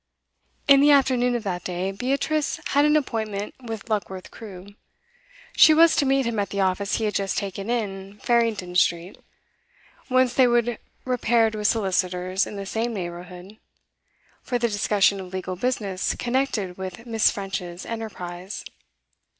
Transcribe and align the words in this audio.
In 0.67 0.81
the 0.81 0.89
afternoon 0.89 1.35
of 1.35 1.43
that 1.43 1.63
day, 1.63 1.91
Beatrice 1.91 2.59
had 2.69 2.85
an 2.85 2.97
appointment 2.97 3.53
with 3.61 3.87
Luckworth 3.87 4.31
Crewe. 4.31 4.73
She 5.55 5.75
was 5.75 5.95
to 5.97 6.07
meet 6.07 6.25
him 6.25 6.39
at 6.39 6.49
the 6.49 6.59
office 6.59 6.95
he 6.95 7.03
had 7.03 7.13
just 7.13 7.37
taken 7.37 7.69
in 7.69 8.17
Farringdon 8.17 8.75
Street, 8.77 9.19
whence 10.07 10.33
they 10.33 10.47
would 10.47 10.79
repair 11.05 11.51
to 11.51 11.59
a 11.59 11.65
solicitor's 11.65 12.47
in 12.47 12.55
the 12.55 12.65
same 12.65 12.95
neighbourhood, 12.95 13.57
for 14.41 14.57
the 14.57 14.67
discussion 14.69 15.19
of 15.19 15.31
legal 15.31 15.55
business 15.55 16.15
connected 16.15 16.79
with 16.79 17.05
Miss. 17.05 17.29
French's 17.29 17.85
enterprise. 17.85 18.65